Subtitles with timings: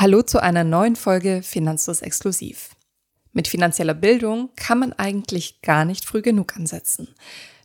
[0.00, 2.76] Hallo zu einer neuen Folge Finanzlos Exklusiv.
[3.32, 7.08] Mit finanzieller Bildung kann man eigentlich gar nicht früh genug ansetzen.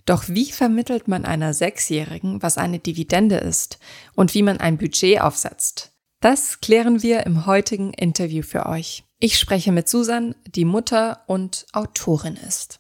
[0.08, 3.78] Doch wie vermittelt man einer Sechsjährigen, was eine Dividende ist
[4.16, 5.92] und wie man ein Budget aufsetzt?
[6.22, 9.04] Das klären wir im heutigen Interview für euch.
[9.20, 12.80] Ich spreche mit Susan, die Mutter und Autorin ist.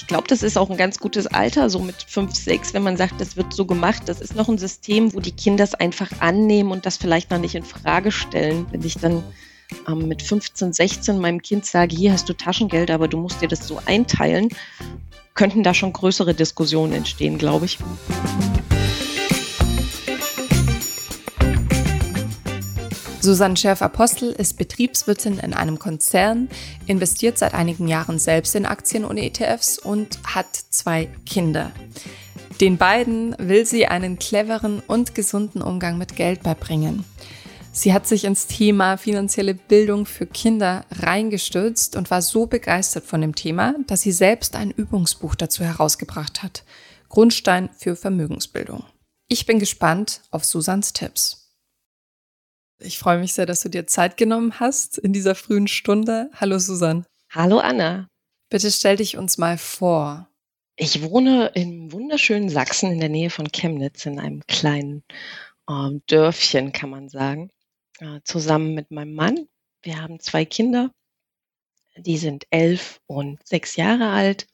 [0.00, 2.96] Ich glaube, das ist auch ein ganz gutes Alter, so mit fünf, sechs, wenn man
[2.96, 4.04] sagt, das wird so gemacht.
[4.06, 7.38] Das ist noch ein System, wo die Kinder es einfach annehmen und das vielleicht noch
[7.38, 8.64] nicht in Frage stellen.
[8.70, 9.22] Wenn ich dann
[9.86, 13.48] ähm, mit 15, 16 meinem Kind sage, hier hast du Taschengeld, aber du musst dir
[13.48, 14.48] das so einteilen,
[15.34, 17.78] könnten da schon größere Diskussionen entstehen, glaube ich.
[23.22, 26.48] Susanne Schärf-Apostel ist Betriebswirtin in einem Konzern,
[26.86, 31.70] investiert seit einigen Jahren selbst in Aktien und ETFs und hat zwei Kinder.
[32.62, 37.04] Den beiden will sie einen cleveren und gesunden Umgang mit Geld beibringen.
[37.72, 43.20] Sie hat sich ins Thema finanzielle Bildung für Kinder reingestürzt und war so begeistert von
[43.20, 46.64] dem Thema, dass sie selbst ein Übungsbuch dazu herausgebracht hat.
[47.10, 48.84] Grundstein für Vermögensbildung.
[49.28, 51.39] Ich bin gespannt auf Susans Tipps.
[52.82, 56.30] Ich freue mich sehr, dass du dir Zeit genommen hast in dieser frühen Stunde.
[56.34, 57.04] Hallo Susanne.
[57.28, 58.08] Hallo Anna.
[58.48, 60.30] Bitte stell dich uns mal vor.
[60.76, 65.04] Ich wohne im wunderschönen Sachsen in der Nähe von Chemnitz in einem kleinen
[65.68, 67.50] äh, Dörfchen, kann man sagen,
[67.98, 69.46] äh, zusammen mit meinem Mann.
[69.82, 70.90] Wir haben zwei Kinder,
[71.98, 74.46] die sind elf und sechs Jahre alt.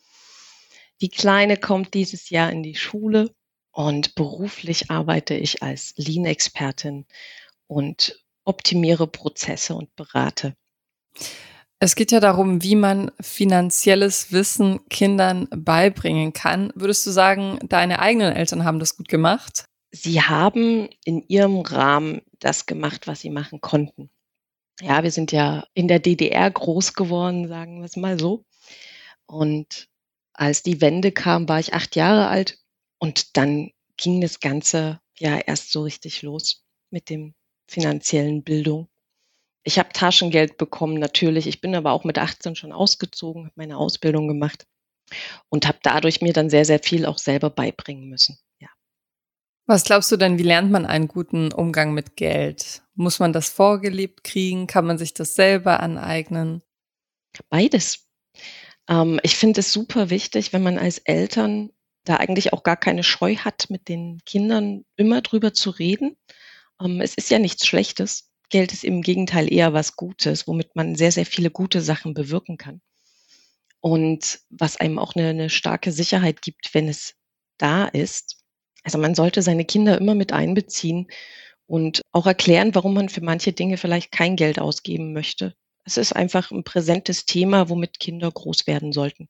[1.00, 3.30] Die Kleine kommt dieses Jahr in die Schule
[3.70, 7.06] und beruflich arbeite ich als Lean-Expertin
[7.66, 10.54] und optimiere Prozesse und berate.
[11.78, 16.72] Es geht ja darum, wie man finanzielles Wissen Kindern beibringen kann.
[16.74, 19.66] Würdest du sagen, deine eigenen Eltern haben das gut gemacht?
[19.90, 24.10] Sie haben in ihrem Rahmen das gemacht, was sie machen konnten.
[24.80, 28.44] Ja, wir sind ja in der DDR groß geworden, sagen wir es mal so.
[29.26, 29.88] Und
[30.32, 32.58] als die Wende kam, war ich acht Jahre alt
[32.98, 37.34] und dann ging das Ganze ja erst so richtig los mit dem
[37.66, 38.88] finanziellen Bildung.
[39.62, 41.46] Ich habe Taschengeld bekommen, natürlich.
[41.46, 44.66] Ich bin aber auch mit 18 schon ausgezogen, habe meine Ausbildung gemacht
[45.48, 48.38] und habe dadurch mir dann sehr, sehr viel auch selber beibringen müssen.
[48.60, 48.68] Ja.
[49.66, 52.82] Was glaubst du denn, wie lernt man einen guten Umgang mit Geld?
[52.94, 54.68] Muss man das vorgelebt kriegen?
[54.68, 56.62] Kann man sich das selber aneignen?
[57.48, 58.08] Beides.
[58.88, 61.70] Ähm, ich finde es super wichtig, wenn man als Eltern
[62.04, 66.16] da eigentlich auch gar keine Scheu hat, mit den Kindern immer drüber zu reden
[67.00, 68.30] es ist ja nichts Schlechtes.
[68.48, 72.58] Geld ist im Gegenteil eher was Gutes, womit man sehr, sehr viele gute Sachen bewirken
[72.58, 72.80] kann.
[73.80, 77.14] Und was einem auch eine, eine starke Sicherheit gibt, wenn es
[77.58, 78.42] da ist.
[78.84, 81.08] Also man sollte seine Kinder immer mit einbeziehen
[81.66, 85.54] und auch erklären, warum man für manche Dinge vielleicht kein Geld ausgeben möchte.
[85.84, 89.28] Es ist einfach ein präsentes Thema, womit Kinder groß werden sollten.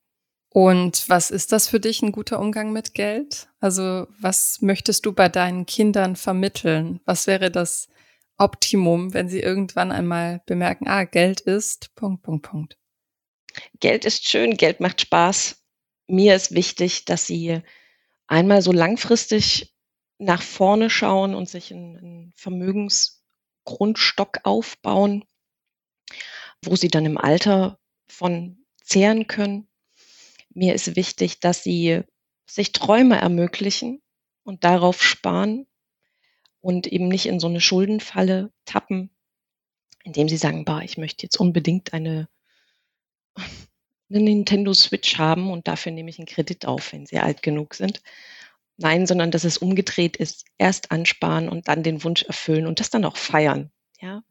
[0.57, 3.49] Und was ist das für dich ein guter Umgang mit Geld?
[3.61, 6.99] Also was möchtest du bei deinen Kindern vermitteln?
[7.05, 7.91] Was wäre das
[8.39, 12.79] Optimum, wenn sie irgendwann einmal bemerken, ah, Geld ist, Punkt, Punkt, Punkt.
[13.81, 15.63] Geld ist schön, Geld macht Spaß.
[16.07, 17.61] Mir ist wichtig, dass sie
[18.27, 19.77] einmal so langfristig
[20.17, 25.27] nach vorne schauen und sich einen Vermögensgrundstock aufbauen,
[26.65, 27.79] wo sie dann im Alter
[28.09, 29.66] von zehren können
[30.57, 32.03] mir ist wichtig, dass sie
[32.47, 34.03] sich Träume ermöglichen
[34.43, 35.67] und darauf sparen
[36.61, 39.11] und eben nicht in so eine Schuldenfalle tappen,
[40.03, 42.29] indem sie sagen, bah, ich möchte jetzt unbedingt eine,
[43.37, 47.75] eine Nintendo Switch haben und dafür nehme ich einen Kredit auf, wenn sie alt genug
[47.75, 48.03] sind.
[48.79, 52.91] Nein, sondern dass es umgedreht ist, erst ansparen und dann den Wunsch erfüllen und das
[52.91, 54.23] dann auch feiern, ja,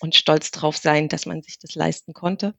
[0.00, 2.54] und stolz drauf sein, dass man sich das leisten konnte.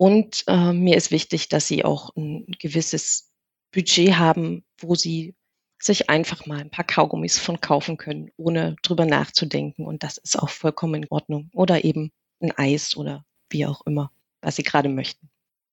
[0.00, 3.30] Und äh, mir ist wichtig, dass sie auch ein gewisses
[3.70, 5.34] Budget haben, wo sie
[5.78, 9.84] sich einfach mal ein paar Kaugummis von kaufen können, ohne drüber nachzudenken.
[9.84, 11.50] Und das ist auch vollkommen in Ordnung.
[11.52, 14.10] Oder eben ein Eis oder wie auch immer,
[14.40, 15.28] was sie gerade möchten.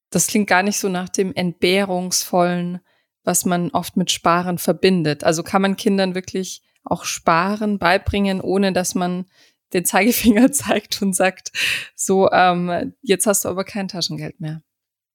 [0.09, 2.81] Das klingt gar nicht so nach dem entbehrungsvollen,
[3.23, 5.23] was man oft mit Sparen verbindet.
[5.23, 9.27] Also kann man Kindern wirklich auch Sparen beibringen, ohne dass man
[9.73, 11.51] den Zeigefinger zeigt und sagt,
[11.95, 14.61] so, ähm, jetzt hast du aber kein Taschengeld mehr.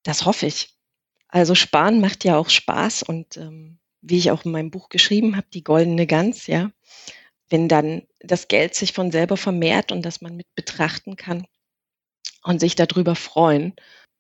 [0.03, 0.75] Das hoffe ich.
[1.29, 5.37] Also sparen macht ja auch Spaß und ähm, wie ich auch in meinem Buch geschrieben
[5.37, 6.73] habe, die goldene Gans, ja,
[7.49, 11.47] wenn dann das Geld sich von selber vermehrt und das man mit betrachten kann
[12.43, 13.75] und sich darüber freuen,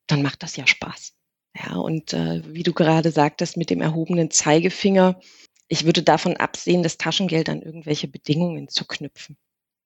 [0.06, 1.14] dann macht das ja Spaß.
[1.58, 5.20] Ja, und äh, wie du gerade sagtest, mit dem erhobenen Zeigefinger,
[5.68, 9.36] ich würde davon absehen, das Taschengeld an irgendwelche Bedingungen zu knüpfen.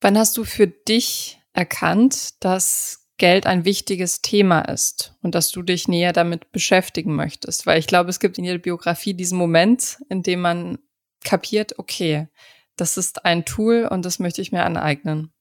[0.00, 5.62] Wann hast du für dich erkannt, dass Geld ein wichtiges Thema ist und dass du
[5.62, 7.66] dich näher damit beschäftigen möchtest?
[7.66, 10.78] Weil ich glaube, es gibt in jeder Biografie diesen Moment, in dem man
[11.24, 12.28] kapiert, okay,
[12.76, 15.32] das ist ein Tool und das möchte ich mir aneignen.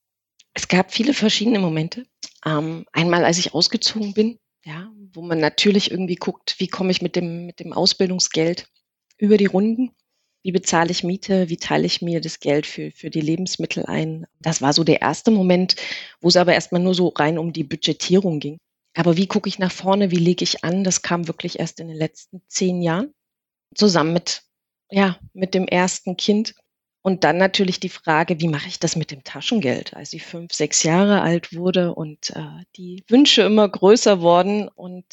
[0.54, 2.06] Es gab viele verschiedene Momente.
[2.46, 7.02] Ähm, einmal, als ich ausgezogen bin, ja, wo man natürlich irgendwie guckt, wie komme ich
[7.02, 8.68] mit dem, mit dem Ausbildungsgeld
[9.18, 9.95] über die Runden?
[10.46, 11.48] Wie bezahle ich Miete?
[11.48, 14.28] Wie teile ich mir das Geld für, für die Lebensmittel ein?
[14.40, 15.74] Das war so der erste Moment,
[16.20, 18.58] wo es aber erstmal nur so rein um die Budgetierung ging.
[18.94, 20.12] Aber wie gucke ich nach vorne?
[20.12, 20.84] Wie lege ich an?
[20.84, 23.12] Das kam wirklich erst in den letzten zehn Jahren
[23.74, 24.44] zusammen mit,
[24.88, 26.54] ja, mit dem ersten Kind.
[27.02, 29.94] Und dann natürlich die Frage, wie mache ich das mit dem Taschengeld?
[29.94, 35.06] Als sie fünf, sechs Jahre alt wurde und äh, die Wünsche immer größer wurden und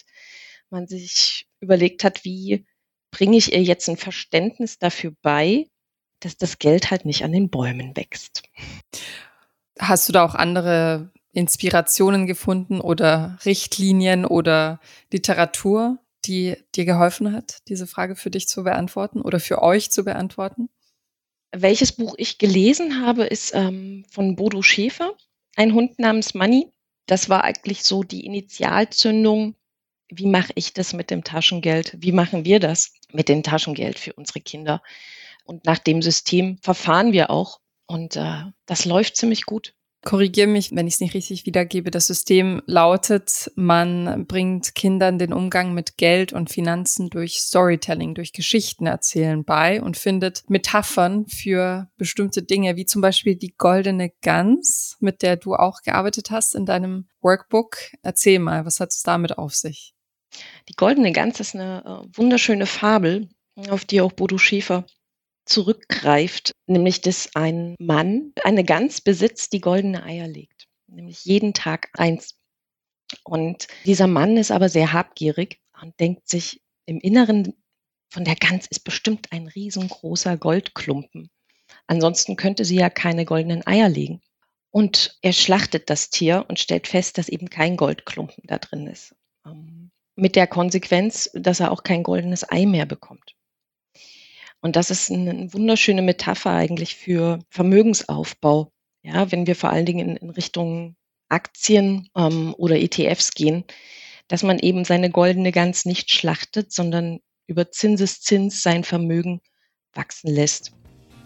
[0.70, 2.68] man sich überlegt hat, wie
[3.14, 5.68] bringe ich ihr jetzt ein Verständnis dafür bei,
[6.20, 8.42] dass das Geld halt nicht an den Bäumen wächst.
[9.80, 14.80] Hast du da auch andere Inspirationen gefunden oder Richtlinien oder
[15.12, 20.04] Literatur, die dir geholfen hat, diese Frage für dich zu beantworten oder für euch zu
[20.04, 20.70] beantworten?
[21.56, 25.16] Welches Buch ich gelesen habe, ist ähm, von Bodo Schäfer,
[25.56, 26.72] ein Hund namens Money.
[27.06, 29.56] Das war eigentlich so die Initialzündung
[30.18, 31.96] wie mache ich das mit dem Taschengeld?
[32.00, 34.82] Wie machen wir das mit dem Taschengeld für unsere Kinder?
[35.46, 37.60] Und nach dem System verfahren wir auch.
[37.86, 39.74] Und äh, das läuft ziemlich gut.
[40.06, 41.90] Korrigiere mich, wenn ich es nicht richtig wiedergebe.
[41.90, 48.34] Das System lautet, man bringt Kindern den Umgang mit Geld und Finanzen durch Storytelling, durch
[48.34, 54.98] Geschichten erzählen bei und findet Metaphern für bestimmte Dinge, wie zum Beispiel die goldene Gans,
[55.00, 57.78] mit der du auch gearbeitet hast in deinem Workbook.
[58.02, 59.94] Erzähl mal, was hat es damit auf sich?
[60.70, 63.30] Die goldene Gans ist eine äh, wunderschöne Fabel,
[63.70, 64.86] auf die auch Bodo Schäfer
[65.46, 71.90] zurückgreift, nämlich dass ein Mann eine Gans besitzt, die goldene Eier legt, nämlich jeden Tag
[71.94, 72.40] eins.
[73.24, 77.54] Und dieser Mann ist aber sehr habgierig und denkt sich im Inneren
[78.14, 81.32] von der Gans ist bestimmt ein riesengroßer Goldklumpen.
[81.88, 84.22] Ansonsten könnte sie ja keine goldenen Eier legen.
[84.70, 89.16] Und er schlachtet das Tier und stellt fest, dass eben kein Goldklumpen da drin ist.
[89.48, 93.36] Ähm, mit der Konsequenz, dass er auch kein goldenes Ei mehr bekommt.
[94.62, 98.72] Und das ist eine wunderschöne Metapher eigentlich für Vermögensaufbau.
[99.02, 100.96] Ja, wenn wir vor allen Dingen in, Richtung
[101.28, 103.66] Aktien ähm, oder ETFs gehen,
[104.30, 109.42] dass man eben seine goldene Gans nicht schlachtet, sondern über Zinseszins sein Vermögen
[109.94, 110.72] wachsen lässt,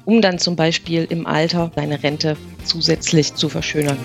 [0.06, 4.00] um dann zum Beispiel im Alter seine Rente zusätzlich zu verschönern.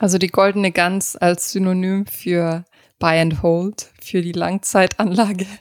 [0.00, 2.64] Also die goldene Gans als Synonym für
[2.98, 5.46] Buy and Hold, für die Langzeitanlage.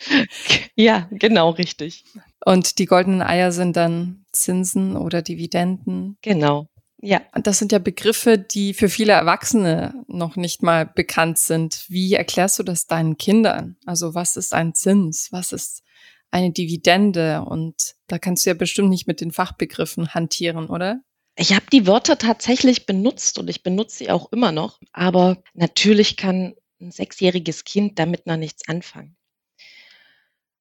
[0.76, 2.06] Ja, genau, richtig.
[2.46, 6.18] Und die goldenen Eier sind dann Zinsen oder Dividenden.
[6.22, 6.70] Genau.
[7.02, 7.22] Ja.
[7.34, 11.84] Das sind ja Begriffe, die für viele Erwachsene noch nicht mal bekannt sind.
[11.90, 13.76] Wie erklärst du das deinen Kindern?
[13.86, 15.28] Also was ist ein Zins?
[15.32, 15.84] Was ist
[16.32, 17.44] eine Dividende?
[17.44, 21.02] Und da kannst du ja bestimmt nicht mit den Fachbegriffen hantieren, oder?
[21.42, 26.18] Ich habe die Wörter tatsächlich benutzt und ich benutze sie auch immer noch, aber natürlich
[26.18, 29.16] kann ein sechsjähriges Kind damit noch nichts anfangen.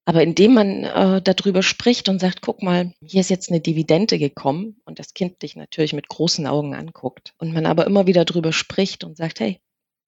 [0.05, 4.21] Aber indem man äh, darüber spricht und sagt, guck mal, hier ist jetzt eine Dividende
[4.21, 8.25] gekommen und das Kind dich natürlich mit großen Augen anguckt und man aber immer wieder
[8.25, 9.61] darüber spricht und sagt, hey,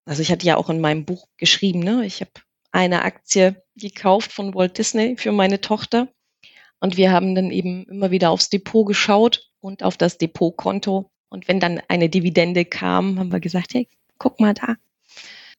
[0.05, 2.31] also ich hatte ja auch in meinem Buch geschrieben, ne, ich habe
[2.71, 6.07] eine Aktie gekauft von Walt Disney für meine Tochter
[6.81, 11.11] und wir haben dann eben immer wieder aufs Depot geschaut und auf das Depotkonto.
[11.29, 14.77] Und wenn dann eine Dividende kam, haben wir gesagt, hey, guck mal da.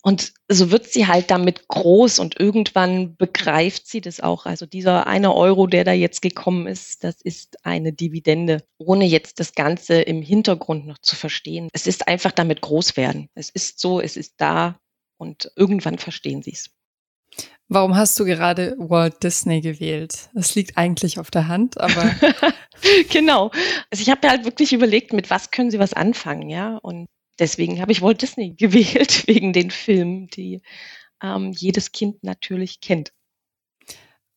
[0.04, 4.48] Und so wird sie halt damit groß und irgendwann begreift sie das auch.
[4.48, 9.40] Also dieser eine Euro, der da jetzt gekommen ist, das ist eine Dividende, ohne jetzt
[9.40, 11.70] das Ganze im Hintergrund noch zu verstehen.
[11.72, 13.30] Es ist einfach damit groß werden.
[13.36, 14.80] Es ist so, es ist da
[15.18, 16.72] und irgendwann verstehen sie es.
[17.74, 20.30] Warum hast du gerade Walt Disney gewählt?
[20.34, 22.04] Das liegt eigentlich auf der Hand, aber.
[23.10, 23.50] genau.
[23.90, 26.75] Also ich habe mir halt wirklich überlegt, mit was können sie was anfangen, ja.
[26.75, 27.08] Und
[27.40, 30.62] deswegen habe ich Walt Disney gewählt, wegen den Filmen, die
[31.24, 33.13] ähm, jedes Kind natürlich kennt.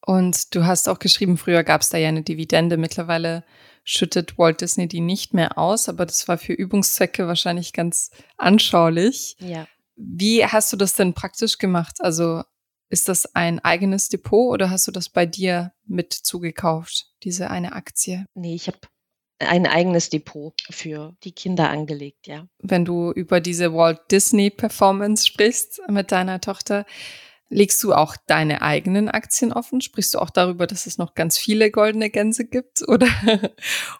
[0.06, 2.76] Und du hast auch geschrieben, früher gab es da ja eine Dividende.
[2.76, 3.42] Mittlerweile
[3.82, 9.34] schüttet Walt Disney die nicht mehr aus, aber das war für Übungszwecke wahrscheinlich ganz anschaulich.
[9.40, 9.66] Ja.
[9.96, 11.96] Wie hast du das denn praktisch gemacht?
[11.98, 12.44] Also
[12.88, 17.72] ist das ein eigenes Depot oder hast du das bei dir mit zugekauft, diese eine
[17.72, 18.26] Aktie?
[18.34, 18.78] Nee, ich habe
[19.40, 22.46] ein eigenes Depot für die Kinder angelegt, ja.
[22.58, 26.86] Wenn du über diese Walt Disney Performance sprichst mit deiner Tochter,
[27.48, 29.80] legst du auch deine eigenen Aktien offen?
[29.80, 32.82] Sprichst du auch darüber, dass es noch ganz viele goldene Gänse gibt?
[32.88, 33.08] Oder,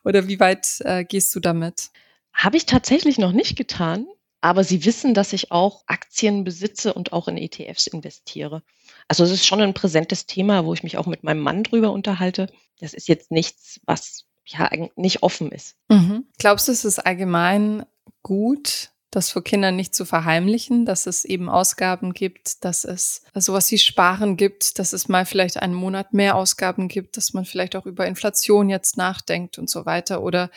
[0.05, 1.91] oder wie weit äh, gehst du damit?
[2.33, 4.07] Habe ich tatsächlich noch nicht getan,
[4.45, 8.63] aber sie wissen, dass ich auch Aktien besitze und auch in ETFs investiere.
[9.09, 11.93] Also es ist schon ein präsentes Thema, wo ich mich auch mit meinem Mann drüber
[11.93, 12.53] unterhalte.
[12.79, 15.77] Das ist jetzt nichts, was ja nicht offen ist.
[15.89, 16.27] Mhm.
[16.37, 17.87] Glaubst du, es ist allgemein
[18.23, 23.71] gut, das vor Kindern nicht zu verheimlichen, dass es eben Ausgaben gibt, dass es sowas
[23.71, 27.77] wie Sparen gibt, dass es mal vielleicht einen Monat mehr Ausgaben gibt, dass man vielleicht
[27.77, 30.23] auch über Inflation jetzt nachdenkt und so weiter?
[30.23, 30.51] Oder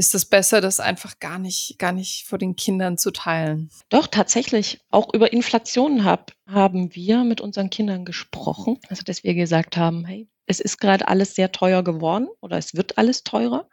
[0.00, 3.68] ist es besser, das einfach gar nicht, gar nicht vor den Kindern zu teilen?
[3.90, 4.80] Doch, tatsächlich.
[4.90, 8.78] Auch über Inflation hab, haben wir mit unseren Kindern gesprochen.
[8.88, 12.74] Also, dass wir gesagt haben, hey, es ist gerade alles sehr teuer geworden oder es
[12.74, 13.68] wird alles teurer.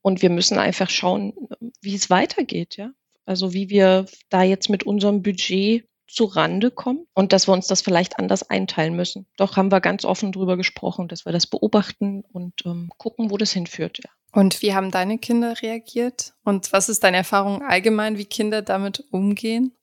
[0.00, 1.34] Und wir müssen einfach schauen,
[1.82, 2.92] wie es weitergeht, ja.
[3.26, 7.66] Also wie wir da jetzt mit unserem Budget zu Rande kommen und dass wir uns
[7.66, 9.26] das vielleicht anders einteilen müssen.
[9.36, 13.36] Doch haben wir ganz offen drüber gesprochen, dass wir das beobachten und ähm, gucken, wo
[13.36, 14.10] das hinführt, ja.
[14.34, 16.34] Und wie haben deine Kinder reagiert?
[16.42, 19.76] Und was ist deine Erfahrung allgemein, wie Kinder damit umgehen?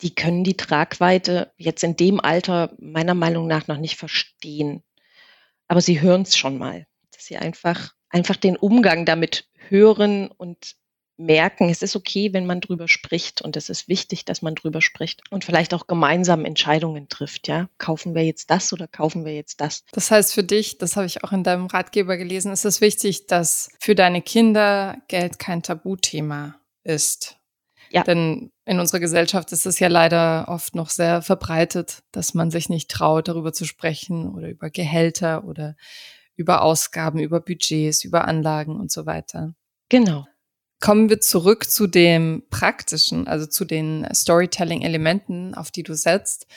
[0.00, 4.84] Die können die Tragweite jetzt in dem Alter meiner Meinung nach noch nicht verstehen.
[5.66, 10.76] Aber sie hören es schon mal, dass sie einfach, einfach den Umgang damit hören und
[11.16, 14.80] merken, es ist okay, wenn man drüber spricht und es ist wichtig, dass man drüber
[14.80, 17.68] spricht und vielleicht auch gemeinsam Entscheidungen trifft, ja.
[17.78, 19.84] Kaufen wir jetzt das oder kaufen wir jetzt das?
[19.92, 23.26] Das heißt für dich, das habe ich auch in deinem Ratgeber gelesen, ist es wichtig,
[23.26, 27.36] dass für deine Kinder Geld kein Tabuthema ist.
[27.90, 28.02] Ja.
[28.04, 32.70] Denn in unserer Gesellschaft ist es ja leider oft noch sehr verbreitet, dass man sich
[32.70, 35.76] nicht traut, darüber zu sprechen oder über Gehälter oder
[36.34, 39.54] über Ausgaben, über Budgets, über Anlagen und so weiter.
[39.90, 40.26] Genau.
[40.82, 46.48] Kommen wir zurück zu dem praktischen, also zu den Storytelling-Elementen, auf die du setzt.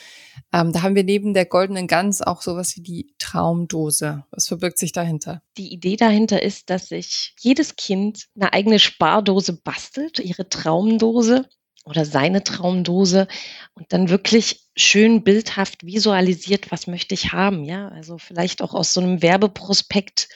[0.52, 4.24] Ähm, da haben wir neben der goldenen Gans auch sowas wie die Traumdose.
[4.32, 5.42] Was verbirgt sich dahinter?
[5.56, 11.48] Die Idee dahinter ist, dass sich jedes Kind eine eigene Spardose bastelt, ihre Traumdose
[11.84, 13.28] oder seine Traumdose
[13.74, 17.90] und dann wirklich schön bildhaft visualisiert, was möchte ich haben, ja?
[17.90, 20.30] Also vielleicht auch aus so einem Werbeprospekt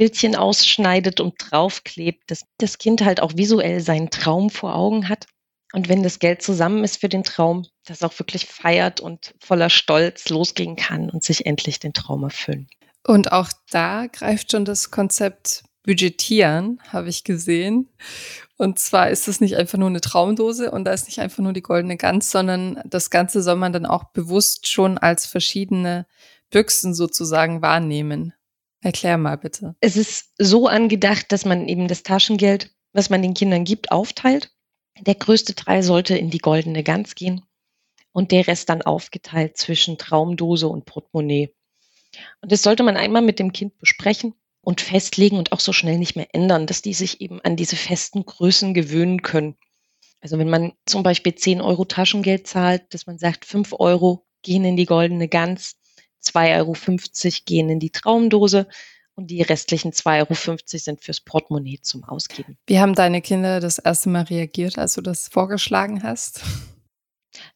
[0.00, 5.26] Bildchen ausschneidet und draufklebt, dass das Kind halt auch visuell seinen Traum vor Augen hat.
[5.74, 9.68] Und wenn das Geld zusammen ist für den Traum, das auch wirklich feiert und voller
[9.68, 12.66] Stolz losgehen kann und sich endlich den Traum erfüllen.
[13.06, 17.90] Und auch da greift schon das Konzept Budgetieren, habe ich gesehen.
[18.56, 21.52] Und zwar ist es nicht einfach nur eine Traumdose und da ist nicht einfach nur
[21.52, 26.06] die goldene Gans, sondern das Ganze soll man dann auch bewusst schon als verschiedene
[26.48, 28.32] Büchsen sozusagen wahrnehmen.
[28.82, 29.76] Erklär mal bitte.
[29.80, 34.52] Es ist so angedacht, dass man eben das Taschengeld, was man den Kindern gibt, aufteilt.
[34.98, 37.42] Der größte Teil sollte in die goldene Gans gehen
[38.12, 41.54] und der Rest dann aufgeteilt zwischen Traumdose und Portemonnaie.
[42.40, 45.98] Und das sollte man einmal mit dem Kind besprechen und festlegen und auch so schnell
[45.98, 49.56] nicht mehr ändern, dass die sich eben an diese festen Größen gewöhnen können.
[50.20, 54.64] Also wenn man zum Beispiel 10 Euro Taschengeld zahlt, dass man sagt, 5 Euro gehen
[54.64, 55.76] in die goldene Gans,
[56.22, 56.74] 2,50 Euro
[57.44, 58.66] gehen in die Traumdose
[59.14, 62.56] und die restlichen 2,50 Euro sind fürs Portemonnaie zum Ausgeben.
[62.66, 66.40] Wie haben deine Kinder das erste Mal reagiert, als du das vorgeschlagen hast?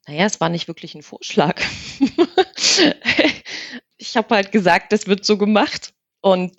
[0.06, 1.60] Naja, es war nicht wirklich ein Vorschlag.
[3.96, 5.94] ich habe halt gesagt, das wird so gemacht.
[6.20, 6.54] Und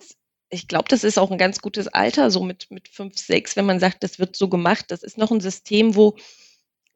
[0.48, 3.66] ich glaube, das ist auch ein ganz gutes Alter, so mit, mit fünf, sechs, wenn
[3.66, 4.86] man sagt, das wird so gemacht.
[4.88, 6.16] Das ist noch ein System, wo,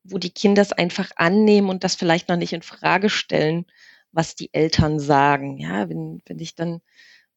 [0.05, 3.67] wo die Kinder es einfach annehmen und das vielleicht noch nicht in Frage stellen
[4.13, 5.59] was die Eltern sagen.
[5.59, 6.81] Ja, wenn, wenn ich dann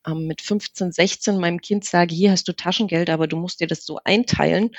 [0.08, 3.68] ähm, mit 15, 16 meinem Kind sage, hier hast du Taschengeld, aber du musst dir
[3.68, 4.72] das so einteilen,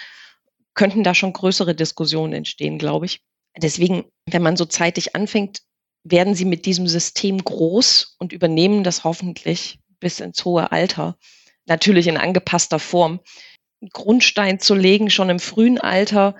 [0.74, 3.22] könnten da schon größere Diskussionen entstehen, glaube ich.
[3.56, 5.62] Deswegen, wenn man so zeitig anfängt,
[6.02, 11.16] werden sie mit diesem System groß und übernehmen das hoffentlich bis ins hohe Alter.
[11.66, 13.20] Natürlich in angepasster Form.
[13.92, 16.36] Grundstein zu legen, schon im frühen Alter,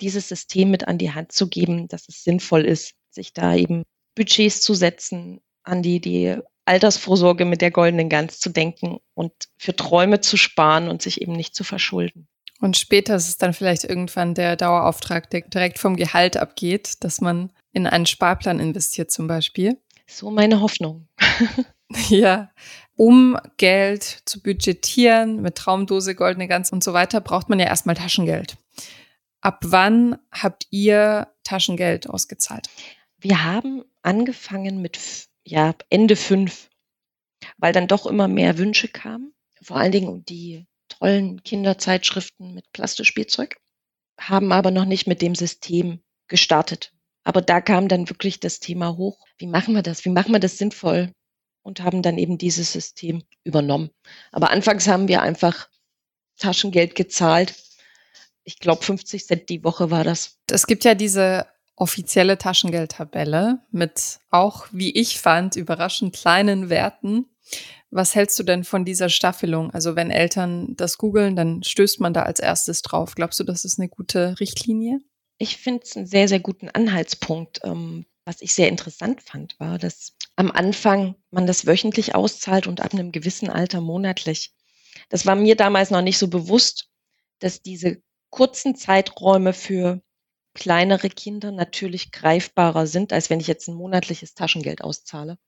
[0.00, 3.84] dieses System mit an die Hand zu geben, dass es sinnvoll ist, sich da eben
[4.16, 9.76] Budgets zu setzen, an die, die Altersvorsorge mit der goldenen Gans zu denken und für
[9.76, 12.26] Träume zu sparen und sich eben nicht zu verschulden.
[12.60, 17.20] Und später ist es dann vielleicht irgendwann der Dauerauftrag, der direkt vom Gehalt abgeht, dass
[17.20, 19.78] man in einen Sparplan investiert zum Beispiel.
[20.06, 21.08] So meine Hoffnung.
[22.08, 22.50] ja,
[22.96, 27.96] um Geld zu budgetieren mit Traumdose, goldene Gans und so weiter, braucht man ja erstmal
[27.96, 28.56] Taschengeld.
[29.42, 32.68] Ab wann habt ihr Taschengeld ausgezahlt?
[33.28, 35.00] Wir haben angefangen mit
[35.42, 36.70] ja, Ende fünf,
[37.58, 39.34] weil dann doch immer mehr Wünsche kamen.
[39.60, 43.56] Vor allen Dingen die tollen Kinderzeitschriften mit Plastikspielzeug,
[44.16, 46.92] haben aber noch nicht mit dem System gestartet.
[47.24, 49.26] Aber da kam dann wirklich das Thema hoch.
[49.38, 50.04] Wie machen wir das?
[50.04, 51.10] Wie machen wir das sinnvoll?
[51.62, 53.90] Und haben dann eben dieses System übernommen.
[54.30, 55.68] Aber anfangs haben wir einfach
[56.38, 57.56] Taschengeld gezahlt.
[58.44, 60.38] Ich glaube, 50 Cent die Woche war das.
[60.48, 67.26] Es gibt ja diese offizielle Taschengeldtabelle mit auch, wie ich fand, überraschend kleinen Werten.
[67.90, 69.70] Was hältst du denn von dieser Staffelung?
[69.70, 73.14] Also wenn Eltern das googeln, dann stößt man da als erstes drauf.
[73.14, 75.00] Glaubst du, das ist eine gute Richtlinie?
[75.38, 77.60] Ich finde es einen sehr, sehr guten Anhaltspunkt.
[77.62, 82.80] Ähm, was ich sehr interessant fand, war, dass am Anfang man das wöchentlich auszahlt und
[82.80, 84.52] ab einem gewissen Alter monatlich.
[85.08, 86.90] Das war mir damals noch nicht so bewusst,
[87.38, 90.02] dass diese kurzen Zeiträume für
[90.56, 95.38] kleinere Kinder natürlich greifbarer sind, als wenn ich jetzt ein monatliches Taschengeld auszahle.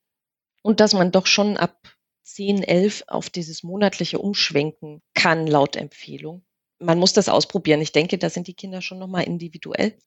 [0.63, 6.45] Und dass man doch schon ab 10, 11 auf dieses monatliche umschwenken kann, laut Empfehlung.
[6.79, 7.81] Man muss das ausprobieren.
[7.81, 9.99] Ich denke, da sind die Kinder schon nochmal individuell.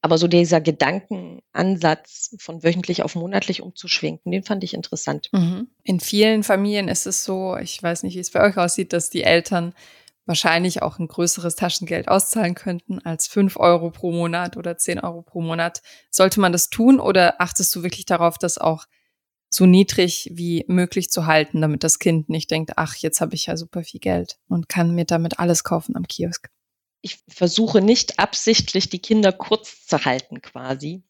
[0.00, 5.30] Aber so dieser Gedankenansatz von wöchentlich auf monatlich umzuschwenken, den fand ich interessant.
[5.32, 5.68] Mhm.
[5.82, 9.10] In vielen Familien ist es so, ich weiß nicht, wie es bei euch aussieht, dass
[9.10, 9.74] die Eltern
[10.26, 15.22] wahrscheinlich auch ein größeres Taschengeld auszahlen könnten als fünf Euro pro Monat oder zehn Euro
[15.22, 15.82] pro Monat.
[16.10, 18.86] Sollte man das tun oder achtest du wirklich darauf, dass auch
[19.50, 23.46] so niedrig wie möglich zu halten, damit das Kind nicht denkt, ach, jetzt habe ich
[23.46, 26.50] ja super viel Geld und kann mir damit alles kaufen am Kiosk.
[27.02, 31.04] Ich versuche nicht absichtlich die Kinder kurz zu halten quasi,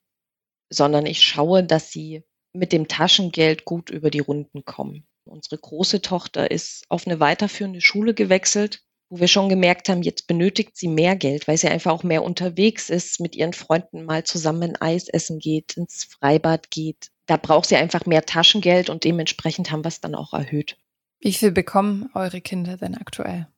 [0.69, 5.07] sondern ich schaue, dass sie mit dem Taschengeld gut über die Runden kommen.
[5.25, 10.27] Unsere große Tochter ist auf eine weiterführende Schule gewechselt, wo wir schon gemerkt haben, jetzt
[10.27, 14.25] benötigt sie mehr Geld, weil sie einfach auch mehr unterwegs ist, mit ihren Freunden mal
[14.25, 19.71] zusammen Eis essen geht, ins Freibad geht, da braucht sie einfach mehr Taschengeld und dementsprechend
[19.71, 20.77] haben wir es dann auch erhöht.
[21.21, 23.49] Wie viel bekommen eure Kinder denn aktuell?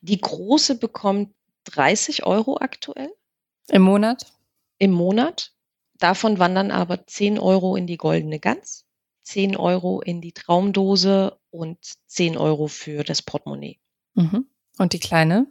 [0.00, 1.32] Die große bekommt
[1.64, 3.10] 30 Euro aktuell.
[3.68, 4.32] Im Monat?
[4.78, 5.52] Im Monat.
[5.98, 8.86] Davon wandern aber 10 Euro in die goldene Gans,
[9.22, 13.78] 10 Euro in die Traumdose und 10 Euro für das Portemonnaie.
[14.14, 14.46] Mhm.
[14.78, 15.46] Und die Kleine?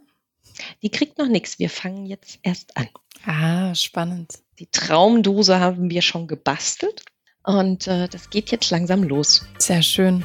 [0.82, 1.58] Die kriegt noch nichts.
[1.58, 2.88] Wir fangen jetzt erst an.
[3.24, 4.38] Ah, spannend.
[4.58, 7.04] Die Traumdose haben wir schon gebastelt.
[7.42, 9.46] Und äh, das geht jetzt langsam los.
[9.58, 10.24] Sehr schön.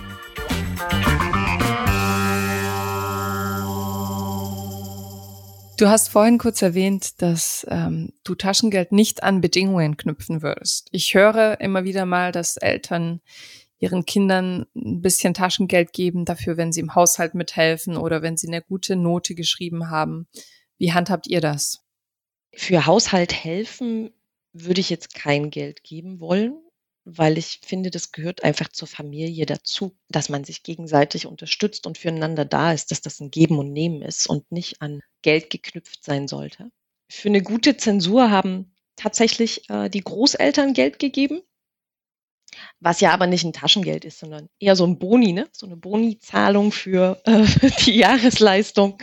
[5.78, 10.90] Du hast vorhin kurz erwähnt, dass ähm, du Taschengeld nicht an Bedingungen knüpfen würdest.
[10.92, 13.22] Ich höre immer wieder mal, dass Eltern
[13.82, 18.48] ihren Kindern ein bisschen Taschengeld geben dafür, wenn sie im Haushalt mithelfen oder wenn sie
[18.48, 20.28] eine gute Note geschrieben haben.
[20.78, 21.84] Wie handhabt ihr das?
[22.54, 24.12] Für Haushalt helfen
[24.54, 26.58] würde ich jetzt kein Geld geben wollen
[27.04, 31.98] weil ich finde, das gehört einfach zur Familie dazu, dass man sich gegenseitig unterstützt und
[31.98, 36.04] füreinander da ist, dass das ein Geben und Nehmen ist und nicht an Geld geknüpft
[36.04, 36.72] sein sollte.
[37.10, 41.42] Für eine gute Zensur haben tatsächlich äh, die Großeltern Geld gegeben,
[42.80, 45.48] was ja aber nicht ein Taschengeld ist, sondern eher so ein Boni, ne?
[45.52, 47.46] so eine Boni-Zahlung für äh,
[47.86, 48.98] die Jahresleistung.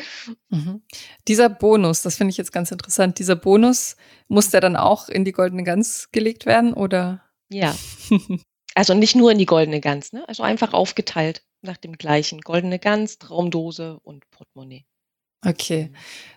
[0.50, 0.82] Mhm.
[1.26, 3.96] Dieser Bonus, das finde ich jetzt ganz interessant, dieser Bonus,
[4.28, 7.22] muss der dann auch in die goldene Gans gelegt werden oder?
[7.48, 7.74] Ja.
[8.74, 10.22] Also nicht nur in die goldene Gans, ne?
[10.28, 12.40] Also einfach aufgeteilt nach dem gleichen.
[12.42, 14.87] Goldene Gans, Traumdose und Portemonnaie.
[15.44, 15.92] Okay.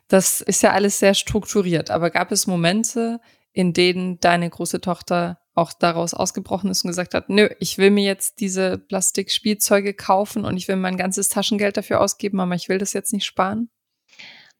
[0.07, 3.19] Das ist ja alles sehr strukturiert, aber gab es Momente,
[3.53, 7.91] in denen deine große Tochter auch daraus ausgebrochen ist und gesagt hat, nö, ich will
[7.91, 12.69] mir jetzt diese Plastikspielzeuge kaufen und ich will mein ganzes Taschengeld dafür ausgeben, aber ich
[12.69, 13.69] will das jetzt nicht sparen?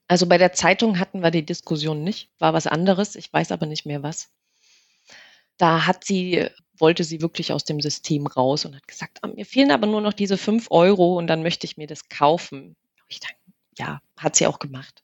[0.08, 3.66] Also bei der Zeitung hatten wir die Diskussion nicht, war was anderes, ich weiß aber
[3.66, 4.30] nicht mehr was.
[5.56, 9.46] Da hat sie, wollte sie wirklich aus dem System raus und hat gesagt, ah, mir
[9.46, 12.76] fehlen aber nur noch diese fünf Euro und dann möchte ich mir das kaufen.
[13.08, 13.36] Ich dachte,
[13.78, 15.02] ja, hat sie auch gemacht.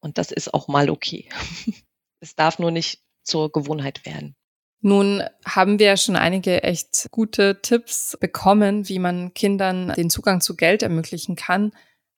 [0.00, 1.28] Und das ist auch mal okay.
[2.20, 4.34] es darf nur nicht zur Gewohnheit werden.
[4.80, 10.56] Nun haben wir schon einige echt gute Tipps bekommen, wie man Kindern den Zugang zu
[10.56, 11.72] Geld ermöglichen kann.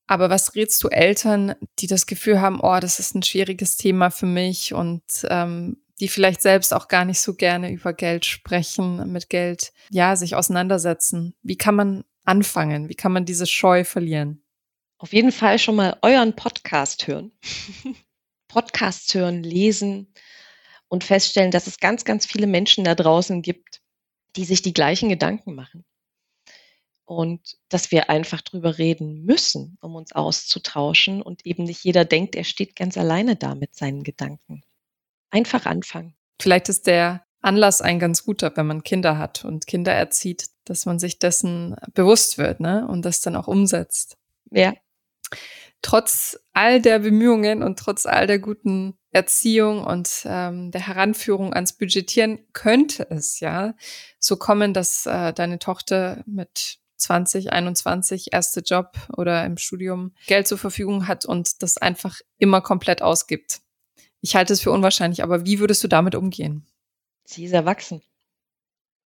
[0.07, 4.11] Aber was rätst du Eltern, die das Gefühl haben, oh, das ist ein schwieriges Thema
[4.11, 9.11] für mich und ähm, die vielleicht selbst auch gar nicht so gerne über Geld sprechen,
[9.13, 11.35] mit Geld, ja, sich auseinandersetzen.
[11.43, 12.89] Wie kann man anfangen?
[12.89, 14.43] Wie kann man diese Scheu verlieren?
[14.99, 17.33] Auf jeden Fall schon mal euren Podcast hören.
[18.49, 20.13] Podcast hören, lesen
[20.91, 23.81] und feststellen, dass es ganz, ganz viele Menschen da draußen gibt,
[24.37, 25.85] die sich die gleichen Gedanken machen.
[27.05, 32.35] Und dass wir einfach drüber reden müssen, um uns auszutauschen und eben nicht jeder denkt,
[32.35, 34.63] er steht ganz alleine da mit seinen Gedanken.
[35.31, 36.15] Einfach anfangen.
[36.41, 40.87] Vielleicht ist der Anlass ein ganz guter, wenn man Kinder hat und Kinder erzieht, dass
[40.87, 42.87] man sich dessen bewusst wird, ne?
[42.89, 44.19] Und das dann auch umsetzt.
[44.51, 44.75] Ja.
[45.83, 51.73] Trotz all der Bemühungen und trotz all der guten Erziehung und ähm, der Heranführung ans
[51.73, 53.75] Budgetieren könnte es ja
[54.19, 60.47] so kommen, dass äh, deine Tochter mit 20, 21 erste Job oder im Studium Geld
[60.47, 63.63] zur Verfügung hat und das einfach immer komplett ausgibt.
[64.21, 66.67] Ich halte es für unwahrscheinlich, aber wie würdest du damit umgehen?
[67.25, 68.03] Sie ist erwachsen.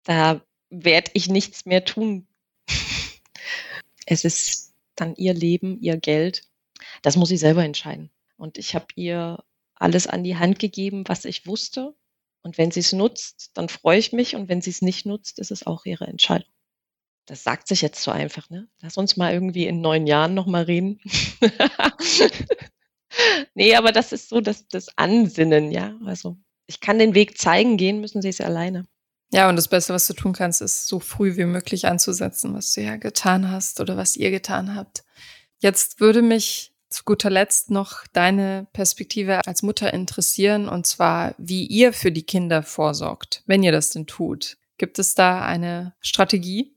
[0.03, 2.27] Da werde ich nichts mehr tun.
[4.05, 6.43] es ist dann ihr Leben, ihr Geld.
[7.01, 8.11] Das muss sie selber entscheiden.
[8.37, 9.43] Und ich habe ihr
[9.75, 11.95] alles an die Hand gegeben, was ich wusste.
[12.41, 14.35] Und wenn sie es nutzt, dann freue ich mich.
[14.35, 16.51] Und wenn sie es nicht nutzt, ist es auch ihre Entscheidung.
[17.25, 18.67] Das sagt sich jetzt so einfach, ne?
[18.81, 20.99] Lass uns mal irgendwie in neun Jahren nochmal reden.
[23.55, 25.97] nee, aber das ist so das, das Ansinnen, ja.
[26.05, 28.85] Also ich kann den Weg zeigen, gehen müssen sie es alleine.
[29.33, 32.71] Ja, und das Beste, was du tun kannst, ist so früh wie möglich anzusetzen, was
[32.73, 35.03] du ja getan hast oder was ihr getan habt.
[35.57, 41.65] Jetzt würde mich zu guter Letzt noch deine Perspektive als Mutter interessieren, und zwar, wie
[41.65, 44.57] ihr für die Kinder vorsorgt, wenn ihr das denn tut.
[44.77, 46.75] Gibt es da eine Strategie?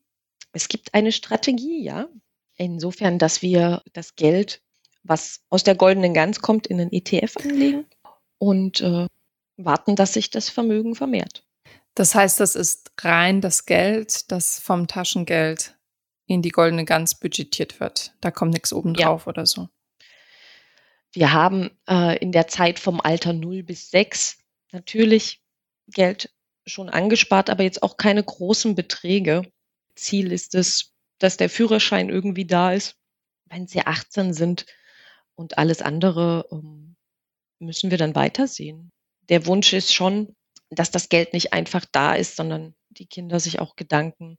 [0.53, 2.09] Es gibt eine Strategie, ja.
[2.55, 4.63] Insofern, dass wir das Geld,
[5.03, 7.85] was aus der goldenen Gans kommt, in den ETF anlegen
[8.39, 9.09] und äh,
[9.59, 11.46] warten, dass sich das Vermögen vermehrt.
[11.97, 15.75] Das heißt, das ist rein das Geld, das vom Taschengeld
[16.27, 18.13] in die goldene Gans budgetiert wird.
[18.21, 19.29] Da kommt nichts obendrauf ja.
[19.29, 19.71] oder so.
[21.13, 24.37] Wir haben äh, in der Zeit vom Alter 0 bis 6
[24.73, 25.43] natürlich
[25.89, 26.31] Geld
[26.67, 29.51] schon angespart, aber jetzt auch keine großen Beträge.
[29.95, 32.97] Ziel ist es, dass der Führerschein irgendwie da ist,
[33.47, 34.67] wenn sie 18 sind
[35.35, 36.97] und alles andere ähm,
[37.59, 38.93] müssen wir dann weitersehen.
[39.31, 40.37] Der Wunsch ist schon,
[40.71, 44.39] dass das Geld nicht einfach da ist, sondern die Kinder sich auch Gedanken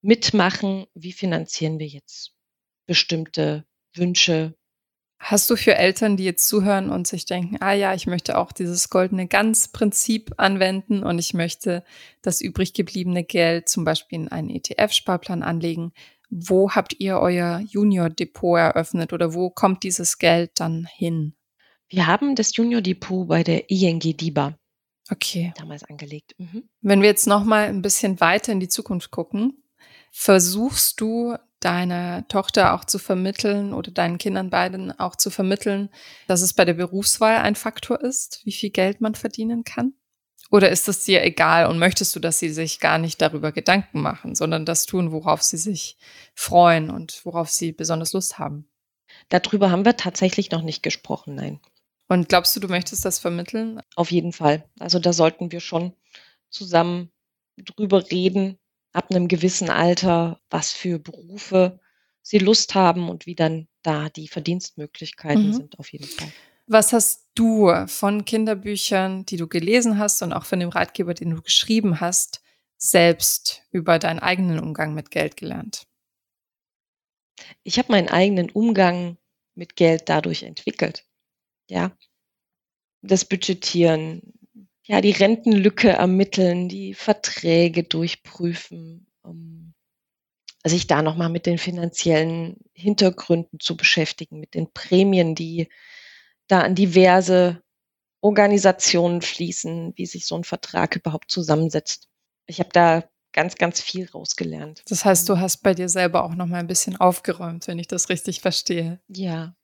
[0.00, 2.32] mitmachen, wie finanzieren wir jetzt
[2.86, 4.54] bestimmte Wünsche.
[5.18, 8.52] Hast du für Eltern, die jetzt zuhören und sich denken, ah ja, ich möchte auch
[8.52, 11.84] dieses goldene Ganz-Prinzip anwenden und ich möchte
[12.22, 15.92] das übrig gebliebene Geld zum Beispiel in einen ETF-Sparplan anlegen,
[16.28, 21.34] wo habt ihr euer Junior-Depot eröffnet oder wo kommt dieses Geld dann hin?
[21.88, 24.58] Wir haben das Junior-Depot bei der ING DIBA.
[25.10, 25.52] Okay.
[25.56, 26.34] Damals angelegt.
[26.38, 26.68] Mhm.
[26.80, 29.62] Wenn wir jetzt noch mal ein bisschen weiter in die Zukunft gucken,
[30.10, 35.90] versuchst du deiner Tochter auch zu vermitteln oder deinen Kindern beiden auch zu vermitteln,
[36.26, 39.94] dass es bei der Berufswahl ein Faktor ist, wie viel Geld man verdienen kann?
[40.50, 44.00] Oder ist es dir egal und möchtest du, dass sie sich gar nicht darüber Gedanken
[44.00, 45.96] machen, sondern das tun, worauf sie sich
[46.34, 48.68] freuen und worauf sie besonders Lust haben?
[49.28, 51.60] Darüber haben wir tatsächlich noch nicht gesprochen, nein.
[52.08, 53.80] Und glaubst du, du möchtest das vermitteln?
[53.96, 54.68] Auf jeden Fall.
[54.78, 55.92] Also da sollten wir schon
[56.50, 57.10] zusammen
[57.56, 58.58] drüber reden,
[58.92, 61.80] ab einem gewissen Alter, was für Berufe
[62.22, 65.52] sie Lust haben und wie dann da die Verdienstmöglichkeiten mhm.
[65.52, 66.32] sind, auf jeden Fall.
[66.66, 71.30] Was hast du von Kinderbüchern, die du gelesen hast und auch von dem Ratgeber, den
[71.30, 72.42] du geschrieben hast,
[72.76, 75.86] selbst über deinen eigenen Umgang mit Geld gelernt?
[77.62, 79.18] Ich habe meinen eigenen Umgang
[79.54, 81.05] mit Geld dadurch entwickelt
[81.68, 81.96] ja,
[83.02, 84.22] das Budgetieren,
[84.84, 89.74] ja, die Rentenlücke ermitteln, die Verträge durchprüfen, um
[90.64, 95.68] sich da nochmal mit den finanziellen Hintergründen zu beschäftigen, mit den Prämien, die
[96.48, 97.62] da an diverse
[98.20, 102.08] Organisationen fließen, wie sich so ein Vertrag überhaupt zusammensetzt.
[102.46, 104.82] Ich habe da ganz, ganz viel rausgelernt.
[104.88, 107.88] Das heißt, du hast bei dir selber auch noch mal ein bisschen aufgeräumt, wenn ich
[107.88, 109.00] das richtig verstehe.
[109.08, 109.55] Ja,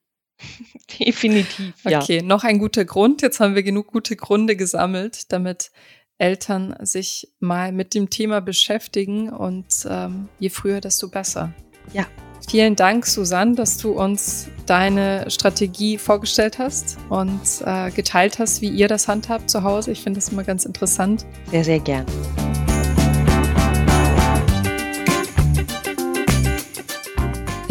[1.00, 1.74] Definitiv.
[1.84, 2.00] Ja.
[2.00, 3.22] Okay, noch ein guter Grund.
[3.22, 5.70] Jetzt haben wir genug gute Gründe gesammelt, damit
[6.18, 11.52] Eltern sich mal mit dem Thema beschäftigen und ähm, je früher, desto besser.
[11.92, 12.06] Ja.
[12.48, 18.68] Vielen Dank, Susanne, dass du uns deine Strategie vorgestellt hast und äh, geteilt hast, wie
[18.68, 19.92] ihr das handhabt zu Hause.
[19.92, 21.24] Ich finde das immer ganz interessant.
[21.50, 22.04] Sehr, sehr gern.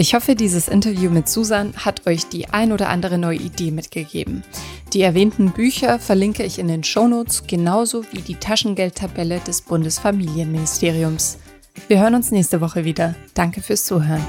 [0.02, 4.44] Ich hoffe, dieses Interview mit Susan hat euch die ein oder andere neue Idee mitgegeben.
[4.94, 11.38] Die erwähnten Bücher verlinke ich in den Shownotes, genauso wie die Taschengeldtabelle des Bundesfamilienministeriums.
[11.88, 13.14] Wir hören uns nächste Woche wieder.
[13.36, 14.26] Danke fürs Zuhören.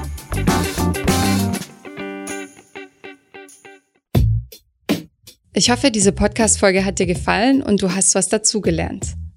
[5.55, 9.15] Ich hoffe, diese Podcast-Folge hat dir gefallen und du hast was dazugelernt.